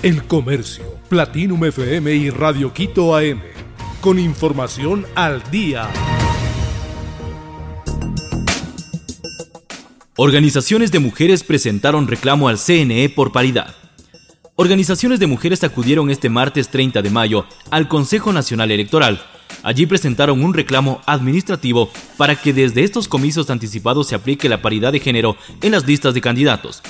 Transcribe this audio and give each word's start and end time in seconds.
El 0.00 0.22
Comercio, 0.22 0.84
Platinum 1.08 1.64
FM 1.64 2.14
y 2.14 2.30
Radio 2.30 2.72
Quito 2.72 3.16
AM. 3.16 3.40
Con 4.00 4.20
información 4.20 5.04
al 5.16 5.42
día. 5.50 5.88
Organizaciones 10.16 10.92
de 10.92 11.00
mujeres 11.00 11.42
presentaron 11.42 12.06
reclamo 12.06 12.48
al 12.48 12.58
CNE 12.58 13.08
por 13.08 13.32
paridad. 13.32 13.74
Organizaciones 14.54 15.18
de 15.18 15.26
mujeres 15.26 15.64
acudieron 15.64 16.10
este 16.10 16.28
martes 16.28 16.68
30 16.68 17.02
de 17.02 17.10
mayo 17.10 17.46
al 17.72 17.88
Consejo 17.88 18.32
Nacional 18.32 18.70
Electoral. 18.70 19.20
Allí 19.64 19.84
presentaron 19.86 20.44
un 20.44 20.54
reclamo 20.54 21.00
administrativo 21.06 21.90
para 22.16 22.36
que 22.36 22.52
desde 22.52 22.84
estos 22.84 23.08
comicios 23.08 23.50
anticipados 23.50 24.06
se 24.06 24.14
aplique 24.14 24.48
la 24.48 24.62
paridad 24.62 24.92
de 24.92 25.00
género 25.00 25.36
en 25.60 25.72
las 25.72 25.84
listas 25.88 26.14
de 26.14 26.20
candidatos. 26.20 26.84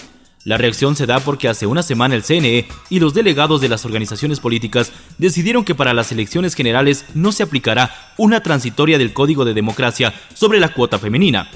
La 0.48 0.56
reacción 0.56 0.96
se 0.96 1.04
da 1.04 1.20
porque 1.20 1.46
hace 1.46 1.66
una 1.66 1.82
semana 1.82 2.14
el 2.14 2.22
CNE 2.22 2.66
y 2.88 3.00
los 3.00 3.12
delegados 3.12 3.61
de 3.61 3.68
las 3.68 3.84
organizaciones 3.84 4.40
políticas 4.40 4.93
decidieron 5.18 5.62
que 5.62 5.75
para 5.75 5.93
las 5.93 6.11
elecciones 6.11 6.54
generales 6.54 7.04
no 7.12 7.32
se 7.32 7.43
aplicará 7.43 8.14
una 8.16 8.43
transitoria 8.43 8.96
del 8.96 9.12
Código 9.12 9.44
de 9.44 9.53
Democracia 9.53 10.14
sobre 10.32 10.58
la 10.58 10.72
cuota 10.72 10.98
femenina. 10.98 11.50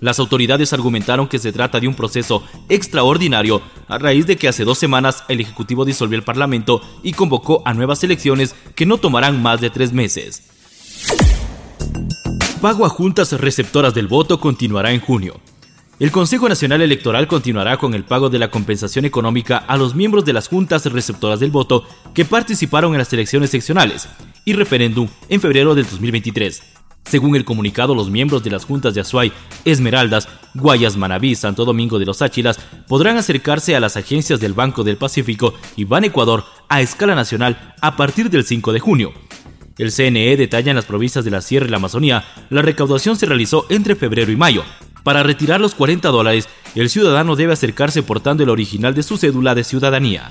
Las 0.00 0.18
autoridades 0.18 0.74
argumentaron 0.74 1.26
que 1.26 1.38
se 1.38 1.52
trata 1.52 1.80
de 1.80 1.88
un 1.88 1.94
proceso 1.94 2.44
extraordinario 2.68 3.62
a 3.88 3.96
raíz 3.96 4.26
de 4.26 4.36
que 4.36 4.46
hace 4.46 4.64
dos 4.64 4.76
semanas 4.76 5.24
el 5.30 5.40
Ejecutivo 5.40 5.86
disolvió 5.86 6.18
el 6.18 6.24
Parlamento 6.24 6.82
y 7.02 7.12
convocó 7.12 7.62
a 7.64 7.72
nuevas 7.72 8.04
elecciones 8.04 8.54
que 8.74 8.84
no 8.84 8.98
tomarán 8.98 9.40
más 9.40 9.62
de 9.62 9.70
tres 9.70 9.94
meses. 9.94 10.50
Pago 12.60 12.84
a 12.84 12.90
juntas 12.90 13.32
receptoras 13.32 13.94
del 13.94 14.06
voto 14.06 14.38
continuará 14.38 14.92
en 14.92 15.00
junio. 15.00 15.40
El 16.02 16.10
Consejo 16.10 16.48
Nacional 16.48 16.82
Electoral 16.82 17.28
continuará 17.28 17.76
con 17.76 17.94
el 17.94 18.02
pago 18.02 18.28
de 18.28 18.40
la 18.40 18.50
compensación 18.50 19.04
económica 19.04 19.58
a 19.58 19.76
los 19.76 19.94
miembros 19.94 20.24
de 20.24 20.32
las 20.32 20.48
juntas 20.48 20.84
receptoras 20.86 21.38
del 21.38 21.52
voto 21.52 21.86
que 22.12 22.24
participaron 22.24 22.90
en 22.90 22.98
las 22.98 23.12
elecciones 23.12 23.50
seccionales 23.50 24.08
y 24.44 24.54
referéndum 24.54 25.06
en 25.28 25.40
febrero 25.40 25.76
del 25.76 25.84
2023. 25.84 26.60
Según 27.04 27.36
el 27.36 27.44
comunicado, 27.44 27.94
los 27.94 28.10
miembros 28.10 28.42
de 28.42 28.50
las 28.50 28.64
juntas 28.64 28.94
de 28.94 29.00
Azuay, 29.00 29.32
Esmeraldas, 29.64 30.28
Guayas, 30.54 30.96
Manabí, 30.96 31.36
Santo 31.36 31.64
Domingo 31.64 32.00
de 32.00 32.06
los 32.06 32.20
Áchilas 32.20 32.58
podrán 32.88 33.16
acercarse 33.16 33.76
a 33.76 33.80
las 33.80 33.96
agencias 33.96 34.40
del 34.40 34.54
Banco 34.54 34.82
del 34.82 34.96
Pacífico 34.96 35.54
y 35.76 35.84
Ban 35.84 36.02
Ecuador 36.02 36.42
a 36.68 36.80
escala 36.80 37.14
nacional 37.14 37.76
a 37.80 37.94
partir 37.94 38.28
del 38.28 38.42
5 38.42 38.72
de 38.72 38.80
junio. 38.80 39.12
El 39.78 39.92
CNE 39.92 40.36
detalla 40.36 40.70
en 40.70 40.76
las 40.76 40.84
provincias 40.84 41.24
de 41.24 41.30
la 41.30 41.42
Sierra 41.42 41.66
y 41.66 41.70
la 41.70 41.76
Amazonía, 41.76 42.24
la 42.50 42.62
recaudación 42.62 43.16
se 43.16 43.26
realizó 43.26 43.66
entre 43.70 43.94
febrero 43.94 44.32
y 44.32 44.36
mayo, 44.36 44.64
para 45.02 45.22
retirar 45.22 45.60
los 45.60 45.74
40 45.74 46.08
dólares, 46.08 46.48
el 46.74 46.88
ciudadano 46.88 47.36
debe 47.36 47.52
acercarse 47.52 48.02
portando 48.02 48.42
el 48.42 48.50
original 48.50 48.94
de 48.94 49.02
su 49.02 49.16
cédula 49.16 49.54
de 49.54 49.64
ciudadanía. 49.64 50.30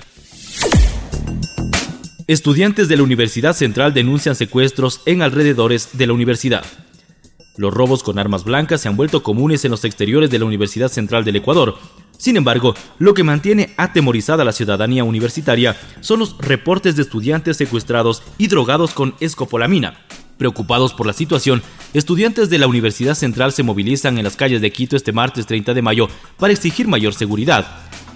Estudiantes 2.27 2.87
de 2.87 2.95
la 2.95 3.03
Universidad 3.03 3.53
Central 3.53 3.93
denuncian 3.93 4.35
secuestros 4.35 5.01
en 5.05 5.21
alrededores 5.21 5.89
de 5.97 6.07
la 6.07 6.13
universidad. 6.13 6.63
Los 7.57 7.73
robos 7.73 8.03
con 8.03 8.17
armas 8.17 8.45
blancas 8.45 8.79
se 8.79 8.87
han 8.87 8.95
vuelto 8.95 9.21
comunes 9.21 9.65
en 9.65 9.71
los 9.71 9.83
exteriores 9.83 10.29
de 10.29 10.39
la 10.39 10.45
Universidad 10.45 10.87
Central 10.87 11.25
del 11.25 11.35
Ecuador. 11.35 11.75
Sin 12.17 12.37
embargo, 12.37 12.73
lo 12.99 13.13
que 13.13 13.23
mantiene 13.23 13.73
atemorizada 13.75 14.43
a 14.43 14.45
la 14.45 14.53
ciudadanía 14.53 15.03
universitaria 15.03 15.75
son 15.99 16.19
los 16.19 16.37
reportes 16.37 16.95
de 16.95 17.01
estudiantes 17.01 17.57
secuestrados 17.57 18.23
y 18.37 18.47
drogados 18.47 18.93
con 18.93 19.15
escopolamina, 19.19 20.05
Preocupados 20.41 20.95
por 20.95 21.05
la 21.05 21.13
situación, 21.13 21.61
estudiantes 21.93 22.49
de 22.49 22.57
la 22.57 22.65
Universidad 22.65 23.13
Central 23.13 23.51
se 23.51 23.61
movilizan 23.61 24.17
en 24.17 24.23
las 24.23 24.35
calles 24.35 24.59
de 24.59 24.71
Quito 24.71 24.95
este 24.95 25.11
martes 25.11 25.45
30 25.45 25.75
de 25.75 25.83
mayo 25.83 26.07
para 26.39 26.51
exigir 26.51 26.87
mayor 26.87 27.13
seguridad. 27.13 27.67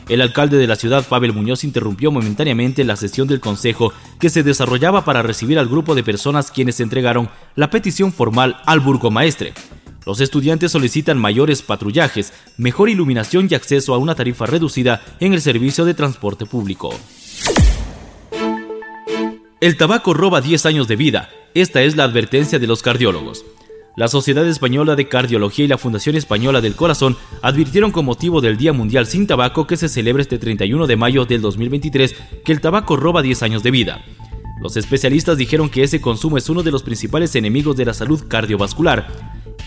El 0.10 0.22
alcalde 0.22 0.58
de 0.58 0.66
la 0.66 0.76
ciudad, 0.76 1.08
Pavel 1.08 1.34
Muñoz, 1.34 1.64
interrumpió 1.64 2.10
momentáneamente 2.10 2.84
la 2.84 2.96
sesión 2.96 3.28
del 3.28 3.42
Consejo 3.42 3.94
que 4.20 4.32
se 4.32 4.42
desarrollaba 4.42 5.06
para 5.06 5.22
recibir 5.22 5.60
al 5.60 5.68
grupo 5.68 5.94
de 5.94 6.04
personas 6.04 6.50
quienes 6.50 6.80
entregaron 6.80 7.30
la 7.54 7.70
petición 7.70 8.12
formal 8.12 8.58
al 8.66 8.80
burgomaestre. 8.80 9.54
Los 10.08 10.20
estudiantes 10.20 10.72
solicitan 10.72 11.20
mayores 11.20 11.62
patrullajes, 11.62 12.34
mejor 12.58 12.90
iluminación 12.90 13.48
y 13.52 13.54
acceso 13.54 13.94
a 13.94 14.00
una 14.00 14.16
tarifa 14.16 14.48
reducida 14.48 15.00
en 15.20 15.34
el 15.34 15.42
servicio 15.42 15.86
de 15.86 15.94
transporte 15.94 16.48
público. 16.48 16.92
El 19.62 19.78
tabaco 19.78 20.16
roba 20.16 20.42
10 20.42 20.66
años 20.66 20.88
de 20.88 20.96
vida, 20.96 21.30
esta 21.56 21.82
es 21.84 21.96
la 21.96 22.04
advertencia 22.04 22.60
de 22.60 22.68
los 22.68 22.82
cardiólogos. 22.82 23.46
La 23.96 24.10
Sociedad 24.10 24.46
Española 24.46 24.98
de 24.98 25.08
Cardiología 25.08 25.64
y 25.64 25.70
la 25.70 25.78
Fundación 25.78 26.18
Española 26.18 26.60
del 26.60 26.76
Corazón 26.76 27.16
advirtieron 27.42 27.92
con 27.92 28.04
motivo 28.04 28.42
del 28.42 28.58
Día 28.58 28.74
Mundial 28.74 29.06
sin 29.06 29.26
Tabaco 29.26 29.66
que 29.66 29.78
se 29.78 29.88
celebra 29.88 30.22
este 30.22 30.38
31 30.38 30.86
de 30.86 30.96
mayo 30.98 31.24
del 31.24 31.40
2023 31.40 32.14
que 32.44 32.52
el 32.52 32.60
tabaco 32.60 32.98
roba 32.98 33.22
10 33.22 33.44
años 33.44 33.64
de 33.64 33.72
vida. 33.72 34.04
Los 34.62 34.76
especialistas 34.76 35.38
dijeron 35.38 35.70
que 35.70 35.84
ese 35.84 36.02
consumo 36.02 36.38
es 36.38 36.50
uno 36.50 36.62
de 36.62 36.72
los 36.72 36.84
principales 36.84 37.34
enemigos 37.38 37.78
de 37.78 37.86
la 37.86 37.94
salud 37.94 38.22
cardiovascular. 38.28 39.08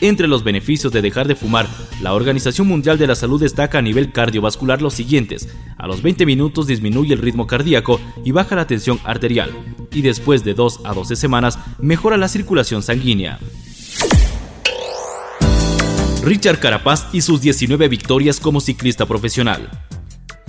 Entre 0.00 0.28
los 0.28 0.44
beneficios 0.44 0.92
de 0.92 1.02
dejar 1.02 1.26
de 1.26 1.34
fumar, 1.34 1.66
la 2.00 2.14
Organización 2.14 2.68
Mundial 2.68 2.98
de 2.98 3.08
la 3.08 3.16
Salud 3.16 3.40
destaca 3.40 3.78
a 3.78 3.82
nivel 3.82 4.12
cardiovascular 4.12 4.80
los 4.80 4.94
siguientes. 4.94 5.48
A 5.76 5.88
los 5.88 6.02
20 6.02 6.24
minutos 6.24 6.68
disminuye 6.68 7.14
el 7.14 7.20
ritmo 7.20 7.48
cardíaco 7.48 8.00
y 8.24 8.30
baja 8.30 8.54
la 8.54 8.66
tensión 8.66 9.00
arterial 9.04 9.50
y 9.92 10.02
después 10.02 10.44
de 10.44 10.54
2 10.54 10.80
a 10.84 10.94
12 10.94 11.16
semanas 11.16 11.58
mejora 11.80 12.16
la 12.16 12.28
circulación 12.28 12.82
sanguínea. 12.82 13.40
Richard 16.22 16.60
Carapaz 16.60 17.06
y 17.12 17.22
sus 17.22 17.40
19 17.40 17.88
victorias 17.88 18.38
como 18.38 18.60
ciclista 18.60 19.06
profesional. 19.06 19.68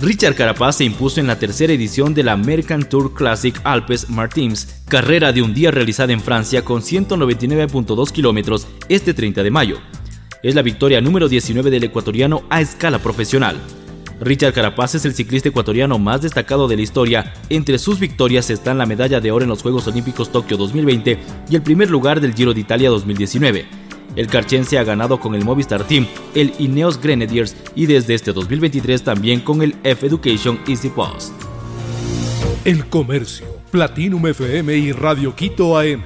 Richard 0.00 0.34
Carapaz 0.34 0.76
se 0.76 0.84
impuso 0.84 1.20
en 1.20 1.26
la 1.26 1.38
tercera 1.38 1.74
edición 1.74 2.14
de 2.14 2.22
la 2.22 2.32
American 2.32 2.88
Tour 2.88 3.12
Classic 3.12 3.60
Alpes 3.64 4.08
Martins, 4.08 4.82
carrera 4.88 5.30
de 5.30 5.42
un 5.42 5.52
día 5.52 5.70
realizada 5.70 6.14
en 6.14 6.22
Francia 6.22 6.64
con 6.64 6.80
199.2 6.80 8.10
kilómetros 8.10 8.66
este 8.88 9.12
30 9.12 9.42
de 9.42 9.50
mayo. 9.50 9.76
Es 10.42 10.54
la 10.54 10.62
victoria 10.62 11.02
número 11.02 11.28
19 11.28 11.70
del 11.70 11.84
ecuatoriano 11.84 12.44
a 12.48 12.62
escala 12.62 12.98
profesional. 12.98 13.58
Richard 14.22 14.54
Carapaz 14.54 14.94
es 14.94 15.04
el 15.04 15.12
ciclista 15.12 15.50
ecuatoriano 15.50 15.98
más 15.98 16.22
destacado 16.22 16.66
de 16.66 16.76
la 16.76 16.82
historia. 16.82 17.34
Entre 17.50 17.78
sus 17.78 18.00
victorias 18.00 18.48
están 18.48 18.78
la 18.78 18.86
medalla 18.86 19.20
de 19.20 19.30
oro 19.30 19.42
en 19.42 19.50
los 19.50 19.60
Juegos 19.60 19.86
Olímpicos 19.86 20.32
Tokio 20.32 20.56
2020 20.56 21.18
y 21.50 21.54
el 21.54 21.60
primer 21.60 21.90
lugar 21.90 22.22
del 22.22 22.32
Giro 22.32 22.54
de 22.54 22.60
Italia 22.60 22.88
2019. 22.88 23.79
El 24.20 24.26
carchense 24.26 24.78
ha 24.78 24.84
ganado 24.84 25.18
con 25.18 25.34
el 25.34 25.46
Movistar 25.46 25.82
Team, 25.84 26.06
el 26.34 26.52
Ineos 26.58 27.00
Grenadiers 27.00 27.56
y 27.74 27.86
desde 27.86 28.12
este 28.12 28.34
2023 28.34 29.02
también 29.02 29.40
con 29.40 29.62
el 29.62 29.74
F 29.82 30.06
Education 30.06 30.60
Easy 30.68 30.90
Post. 30.90 31.32
El 32.66 32.84
Comercio, 32.84 33.46
Platinum 33.70 34.26
FM 34.26 34.76
y 34.76 34.92
Radio 34.92 35.34
Quito 35.34 35.78
AM. 35.78 36.02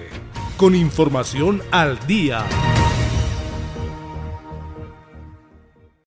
Con 0.56 0.76
información 0.76 1.60
al 1.72 1.98
día. 2.06 2.46